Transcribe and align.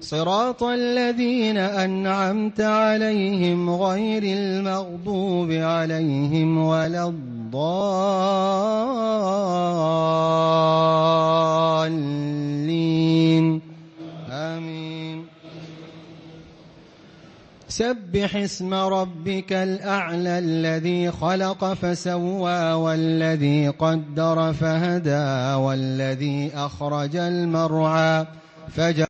صراط 0.00 0.62
الذين 0.62 1.56
أنعمت 1.58 2.60
عليهم 2.60 3.70
غير 3.70 4.22
المغضوب 4.22 5.50
عليهم 5.50 6.64
ولا 6.64 7.08
الضالين. 7.08 7.30
آمين. 14.30 15.26
سبح 17.68 18.36
اسم 18.36 18.74
ربك 18.74 19.52
الأعلى 19.52 20.38
الذي 20.38 21.10
خلق 21.10 21.72
فسوى 21.72 22.72
والذي 22.72 23.68
قدر 23.68 24.52
فهدى 24.52 25.54
والذي 25.54 26.50
أخرج 26.54 27.16
المرعى 27.16 28.26
فجعل 28.68 29.09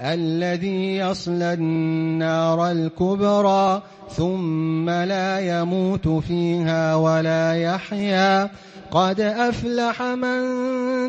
الذي 0.00 0.96
يصلى 0.96 1.52
النار 1.52 2.70
الكبرى 2.70 3.82
ثم 4.10 4.90
لا 4.90 5.60
يموت 5.60 6.08
فيها 6.08 6.96
ولا 6.96 7.54
يحيا. 7.54 8.50
قد 8.90 9.20
أفلح 9.20 10.02
من 10.02 10.40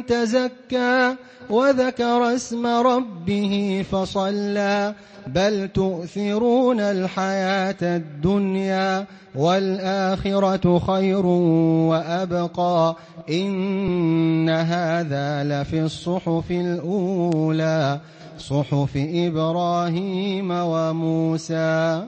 تزكى 0.05 1.15
وذكر 1.49 2.35
اسم 2.35 2.67
ربه 2.67 3.85
فصلى. 3.91 4.93
بل 5.27 5.69
تؤثرون 5.73 6.79
الحياة 6.79 7.75
الدنيا 7.81 9.05
والآخرة 9.35 10.79
خير 10.79 11.25
وأبقى. 11.25 12.95
إن 13.29 14.49
هذا 14.49 15.43
لفي 15.43 15.81
الصحف 15.81 16.51
الأولى. 16.51 17.99
صحف 18.37 18.97
إبراهيم 18.97 20.51
وموسى. 20.51 22.05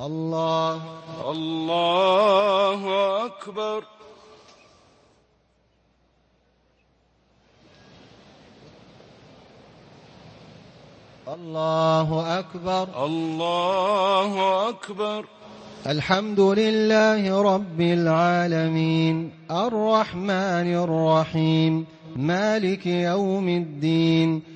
الله. 0.00 0.80
الله 1.30 2.80
أكبر. 3.24 3.84
الله 11.28 12.38
أكبر. 12.38 13.06
الله 13.06 14.32
أكبر. 14.68 15.24
الحمد 15.86 16.40
لله 16.40 17.54
رب 17.54 17.80
العالمين. 17.80 19.30
الرحمن 19.50 20.74
الرحيم. 20.74 21.86
مالك 22.16 22.86
يوم 22.86 23.48
الدين. 23.48 24.55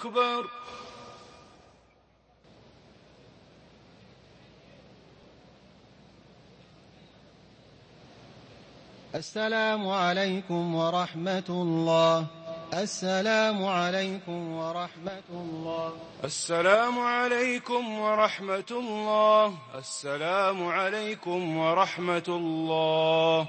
أكبر 0.00 0.44
السلام 9.14 9.88
عليكم 9.88 10.74
ورحمة 10.74 11.48
الله. 11.48 12.26
السلام 12.74 13.64
عليكم 13.64 14.40
ورحمة 14.52 15.28
الله. 15.30 15.92
السلام 16.24 16.98
عليكم 17.00 17.98
ورحمة 17.98 18.70
الله. 18.70 19.54
السلام 19.74 20.58
عليكم 20.66 21.56
ورحمة 21.56 22.28
الله. 22.28 23.48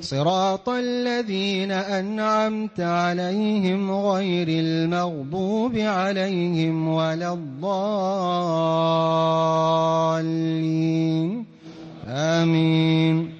صراط 0.00 0.68
الذين 0.68 1.72
أنعمت 1.72 2.80
عليهم 2.80 3.90
غير 3.90 4.48
المغضوب 4.48 5.78
عليهم 5.78 6.88
ولا 6.88 7.32
الضالين. 7.32 7.86
آمين. 12.08 13.36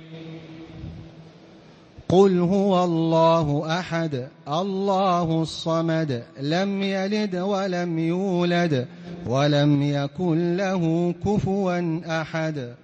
قل 2.08 2.38
هو 2.38 2.84
الله 2.84 3.78
أحد 3.78 4.28
الله 4.48 5.42
الصمد 5.42 6.22
لم 6.40 6.82
يلد 6.82 7.36
ولم 7.36 7.98
يولد 7.98 8.86
ولم 9.26 9.82
يكن 9.82 10.56
له 10.56 11.14
كفوا 11.24 12.00
أحد. 12.20 12.74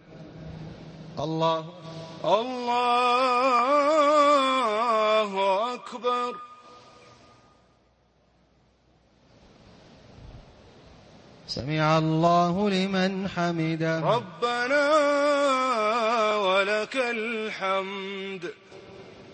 الله 1.21 1.65
الله 2.25 3.75
أكبر. 5.75 6.37
سمع 11.49 11.99
الله 11.99 12.71
لمن 12.71 13.29
حمده. 13.29 14.01
ربنا 14.01 14.91
ولك 16.37 16.97
الحمد. 16.97 18.53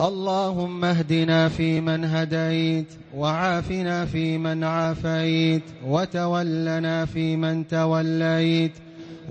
اللهم 0.00 0.84
اهدنا 0.84 1.48
فيمن 1.48 2.04
هديت 2.04 2.86
وعافنا 3.14 4.06
فيمن 4.06 4.64
عافيت 4.64 5.62
وتولنا 5.84 7.06
فيمن 7.06 7.68
توليت 7.68 8.72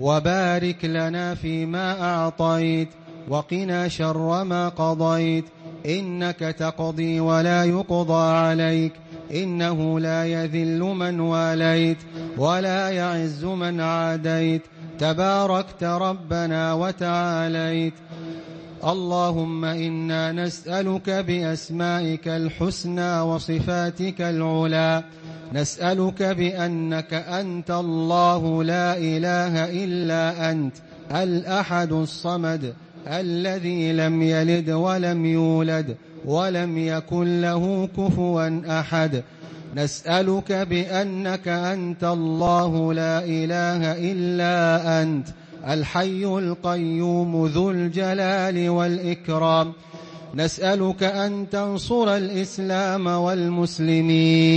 وبارك 0.00 0.84
لنا 0.84 1.34
فيما 1.34 2.02
أعطيت 2.14 2.88
وقنا 3.30 3.88
شر 3.88 4.44
ما 4.44 4.68
قضيت. 4.68 5.44
إنك 5.86 6.38
تقضي 6.38 7.20
ولا 7.20 7.64
يقضى 7.64 8.36
عليك. 8.36 8.92
إنه 9.34 10.00
لا 10.00 10.26
يذل 10.26 10.78
من 10.78 11.20
واليت 11.20 11.98
ولا 12.38 12.88
يعز 12.88 13.44
من 13.44 13.80
عاديت. 13.80 14.62
تباركت 14.98 15.84
ربنا 15.84 16.72
وتعاليت. 16.72 17.94
اللهم 18.84 19.64
إنا 19.64 20.32
نسألك 20.32 21.10
بأسمائك 21.10 22.28
الحسنى 22.28 23.20
وصفاتك 23.20 24.20
العلى. 24.20 25.04
نسألك 25.52 26.22
بأنك 26.22 27.14
أنت 27.14 27.70
الله 27.70 28.64
لا 28.64 28.96
إله 28.96 29.84
إلا 29.84 30.50
أنت. 30.50 30.74
الأحد 31.12 31.92
الصمد. 31.92 32.74
الذي 33.06 33.92
لم 33.92 34.22
يلد 34.22 34.70
ولم 34.70 35.26
يولد 35.26 35.96
ولم 36.24 36.78
يكن 36.78 37.40
له 37.40 37.88
كفوا 37.96 38.80
أحد. 38.80 39.22
نسألك 39.76 40.52
بأنك 40.52 41.48
أنت 41.48 42.04
الله 42.04 42.94
لا 42.94 43.24
إله 43.24 43.92
إلا 44.12 45.02
أنت 45.02 45.26
الحي 45.68 46.24
القيوم 46.24 47.46
ذو 47.46 47.70
الجلال 47.70 48.68
والإكرام. 48.68 49.72
نسألك 50.34 51.02
أن 51.02 51.46
تنصر 51.50 52.16
الإسلام 52.16 53.06
والمسلمين. 53.06 54.48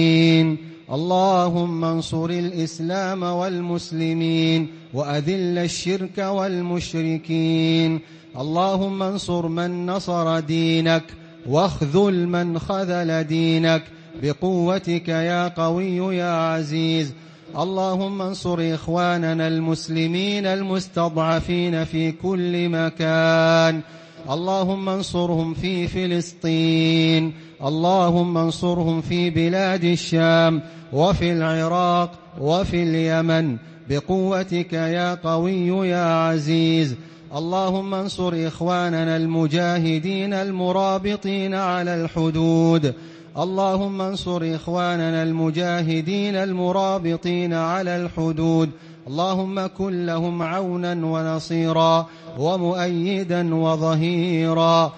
اللهم 0.92 1.86
انصر 1.86 2.30
الإسلام 2.30 3.24
والمسلمين 3.24 4.68
وأذل 4.94 5.58
الشرك 5.58 6.18
والمشركين. 6.18 8.00
اللهم 8.40 9.04
انصر 9.04 9.48
من 9.48 9.86
نصر 9.86 10.40
دينك 10.40 11.04
واخذل 11.48 12.28
من 12.28 12.60
خذل 12.60 13.24
دينك 13.24 13.84
بقوتك 14.24 15.08
يا 15.10 15.48
قوي 15.48 16.18
يا 16.18 16.54
عزيز. 16.54 17.14
اللهم 17.58 18.22
انصر 18.22 18.74
إخواننا 18.74 19.48
المسلمين 19.48 20.46
المستضعفين 20.46 21.84
في 21.84 22.12
كل 22.12 22.70
مكان. 22.70 23.82
اللهم 24.30 24.90
انصرهم 24.90 25.54
في 25.54 25.88
فلسطين. 25.88 27.34
اللهم 27.66 28.38
انصرهم 28.38 29.02
في 29.02 29.30
بلاد 29.30 29.84
الشام 29.84 30.62
وفي 30.94 31.32
العراق 31.34 32.12
وفي 32.42 32.84
اليمن. 32.84 33.58
بقوتك 33.90 34.74
يا 34.74 35.16
قوي 35.16 35.68
يا 35.68 36.28
عزيز. 36.28 36.96
اللهم 37.36 37.94
انصر 37.94 38.48
إخواننا 38.48 39.18
المجاهدين 39.18 40.34
المرابطين 40.34 41.54
على 41.54 42.02
الحدود. 42.02 42.94
اللهم 43.38 44.02
انصر 44.02 44.56
إخواننا 44.56 45.24
المجاهدين 45.24 46.36
المرابطين 46.36 47.54
على 47.54 47.98
الحدود. 47.98 48.70
اللهم 49.08 49.68
كن 49.68 50.06
لهم 50.06 50.42
عونا 50.42 51.06
ونصيرا 51.06 52.08
ومؤيدا 52.38 53.56
وظهيرا. 53.56 54.94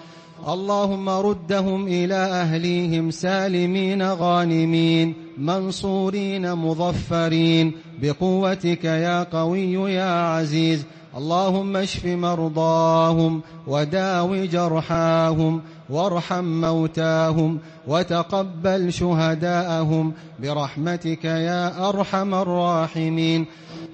اللهم 0.48 1.08
ردهم 1.08 1.86
إلى 1.86 2.14
أهليهم 2.14 3.10
سالمين 3.10 4.02
غانمين 4.02 5.14
منصورين 5.38 6.54
مظفرين. 6.54 7.72
بقوتك 8.02 8.84
يا 8.84 9.22
قوي 9.22 9.72
يا 9.72 10.26
عزيز 10.26 10.84
اللهم 11.16 11.76
اشف 11.76 12.04
مرضاهم 12.04 13.42
وداو 13.66 14.34
جرحاهم 14.44 15.62
وارحم 15.90 16.44
موتاهم 16.44 17.58
وتقبل 17.88 18.92
شهداءهم 18.92 20.12
برحمتك 20.42 21.24
يا 21.24 21.88
أرحم 21.88 22.34
الراحمين. 22.34 23.46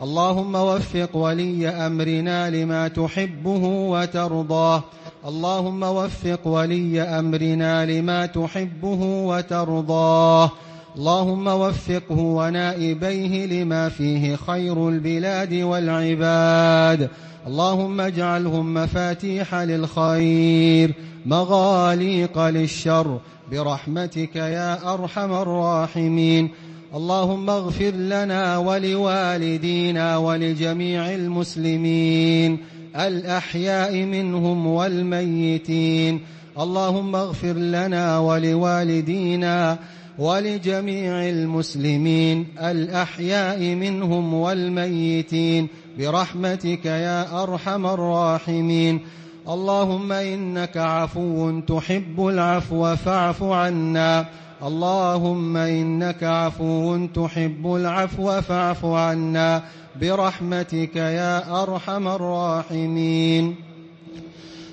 اللهم 0.03 0.55
وفق 0.55 1.17
ولي 1.17 1.69
أمرنا 1.69 2.51
لما 2.51 2.89
تحبه 2.89 3.65
وترضاه. 3.65 4.83
اللهم 5.29 5.83
وفق 5.83 6.47
ولي 6.47 7.03
أمرنا 7.03 7.87
لما 7.87 8.27
تحبه 8.27 9.03
وترضاه. 9.03 10.51
اللهم 10.97 11.47
وفقه 11.47 12.19
ونائبيه 12.19 13.47
لما 13.47 13.89
فيه 13.89 14.37
خير 14.37 14.89
البلاد 14.89 15.55
والعباد. 15.55 17.09
اللهم 17.47 18.01
اجعلهم 18.01 18.75
مفاتيح 18.75 19.55
للخير 19.55 20.95
مغاليق 21.27 22.39
للشر. 22.39 23.19
برحمتك 23.53 24.37
يا 24.37 24.95
أرحم 24.95 25.33
الراحمين. 25.33 26.49
اللهم 26.95 27.51
اغفر 27.51 27.91
لنا 27.91 28.59
ولوالدينا 28.59 30.17
ولجميع 30.17 31.15
المسلمين 31.15 32.59
الأحياء 32.97 33.97
منهم 33.97 34.67
والميتين. 34.67 36.21
اللهم 36.61 37.17
اغفر 37.17 37.53
لنا 37.53 38.19
ولوالدينا 38.19 39.79
ولجميع 40.19 41.29
المسلمين 41.29 42.47
الأحياء 42.63 43.75
منهم 43.75 44.35
والميتين 44.35 45.69
برحمتك 45.99 46.87
يا 46.87 47.43
أرحم 47.43 47.87
الراحمين. 47.87 49.01
اللهم 49.49 50.13
إنك 50.13 50.77
عفو 50.77 51.61
تحب 51.61 52.27
العفو 52.27 52.97
فاعف 52.97 53.43
عنا. 53.43 54.27
اللهم 54.63 55.57
إنك 55.57 56.25
عفو 56.25 57.07
تحب 57.07 57.75
العفو 57.75 58.41
فاعف 58.41 58.85
عنا. 58.85 59.63
برحمتك 60.01 60.97
يا 60.97 61.63
أرحم 61.63 62.09
الراحمين. 62.09 63.55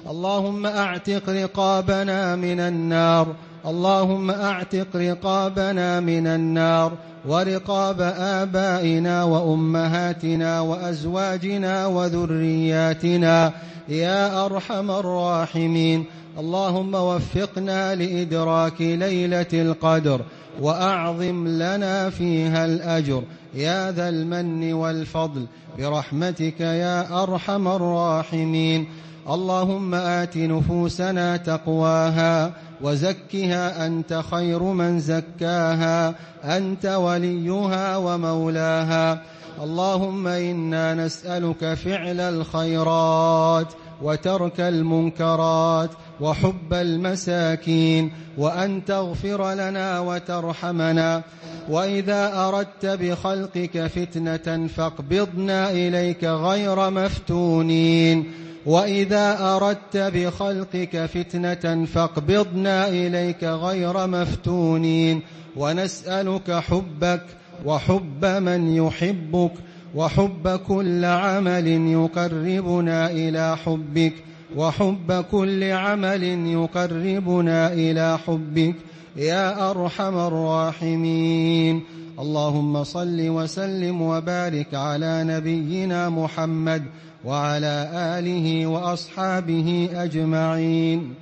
اللهم 0.09 0.65
أعتق 0.65 1.29
رقابنا 1.29 2.35
من 2.35 2.59
النار. 2.59 3.35
اللهم 3.65 4.31
أعتق 4.31 4.87
رقابنا 4.95 5.99
من 5.99 6.27
النار 6.27 6.91
ورقاب 7.27 8.01
آبائنا 8.17 9.23
وأمهاتنا 9.23 10.61
وأزواجنا 10.61 11.85
وذرياتنا 11.85 13.53
يا 13.89 14.45
أرحم 14.45 14.91
الراحمين. 14.91 16.05
اللهم 16.39 16.95
وفقنا 16.95 17.95
لإدراك 17.95 18.81
ليلة 18.81 19.53
القدر 19.53 20.21
وأعظم 20.61 21.47
لنا 21.47 22.09
فيها 22.09 22.65
الأجر. 22.65 23.23
يا 23.55 23.91
ذا 23.91 24.09
المن 24.09 24.73
والفضل 24.73 25.45
برحمتك 25.79 26.61
يا 26.61 27.23
أرحم 27.23 27.67
الراحمين. 27.67 28.87
اللهم 29.29 29.95
آت 29.95 30.37
نفوسنا 30.37 31.37
تقواها 31.37 32.51
وزكها 32.81 33.85
أنت 33.85 34.21
خير 34.31 34.63
من 34.63 34.99
زكاها 34.99 36.15
أنت 36.43 36.85
وليها 36.85 37.97
ومولاها. 37.97 39.21
اللهم 39.63 40.27
إنا 40.27 40.93
نسألك 40.93 41.73
فعل 41.73 42.19
الخيرات 42.19 43.73
وترك 44.01 44.59
المنكرات 44.59 45.89
وحب 46.21 46.73
المساكين 46.73 48.11
وأن 48.37 48.85
تغفر 48.85 49.53
لنا 49.53 49.99
وترحمنا. 49.99 51.21
وإذا 51.69 52.47
أردت 52.47 52.85
بخلقك 52.85 53.87
فتنة 53.87 54.67
فاقبضنا 54.67 55.71
إليك 55.71 56.23
غير 56.23 56.89
مفتونين. 56.89 58.46
وإذا 58.65 59.37
أردت 59.39 59.97
بخلقك 59.97 61.05
فتنة 61.05 61.85
فاقبضنا 61.85 62.87
إليك 62.87 63.43
غير 63.43 64.07
مفتونين 64.07 65.21
ونسألك 65.55 66.51
حبك 66.51 67.21
وحب 67.65 68.25
من 68.25 68.75
يحبك 68.75 69.51
وحب 69.95 70.59
كل 70.67 71.05
عمل 71.05 71.67
يقربنا 71.67 73.11
إلى 73.11 73.57
حبك 73.57 74.13
وحب 74.55 75.25
كل 75.31 75.63
عمل 75.63 76.23
يقربنا 76.47 77.73
إلى 77.73 78.17
حبك 78.27 78.75
يا 79.15 79.71
أرحم 79.71 80.17
الراحمين 80.17 81.83
اللهم 82.19 82.83
صل 82.83 83.29
وسلم 83.29 84.01
وبارك 84.01 84.73
على 84.75 85.23
نبينا 85.23 86.09
محمد 86.09 86.83
وعلى 87.27 87.91
آله 87.91 88.47
وأصحابه 88.67 89.89
أجمعين. 89.91 91.15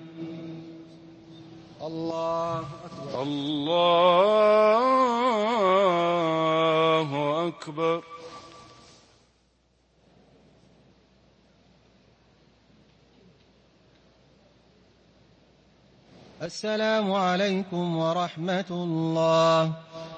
الله 1.82 2.60
أكبر. 2.60 3.22
الله 3.24 4.70
أكبر. 7.48 8.04
السلام 16.42 17.14
عليكم 17.14 17.98
ورحمة 17.98 18.70
الله. 18.70 19.74